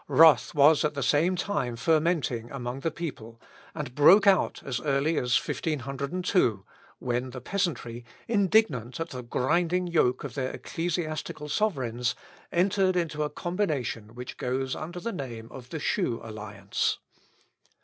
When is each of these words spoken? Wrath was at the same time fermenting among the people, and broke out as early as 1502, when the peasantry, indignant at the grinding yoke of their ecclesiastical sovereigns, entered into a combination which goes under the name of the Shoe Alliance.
Wrath 0.07 0.55
was 0.55 0.83
at 0.83 0.95
the 0.95 1.03
same 1.03 1.35
time 1.35 1.75
fermenting 1.75 2.49
among 2.49 2.79
the 2.79 2.89
people, 2.89 3.39
and 3.75 3.93
broke 3.93 4.25
out 4.25 4.63
as 4.65 4.79
early 4.81 5.15
as 5.17 5.37
1502, 5.37 6.65
when 6.97 7.29
the 7.29 7.39
peasantry, 7.39 8.03
indignant 8.27 8.99
at 8.99 9.09
the 9.11 9.21
grinding 9.21 9.85
yoke 9.85 10.23
of 10.23 10.33
their 10.33 10.53
ecclesiastical 10.55 11.47
sovereigns, 11.47 12.15
entered 12.51 12.95
into 12.95 13.21
a 13.21 13.29
combination 13.29 14.15
which 14.15 14.37
goes 14.37 14.75
under 14.75 14.99
the 14.99 15.13
name 15.13 15.47
of 15.51 15.69
the 15.69 15.77
Shoe 15.79 16.19
Alliance. 16.23 16.97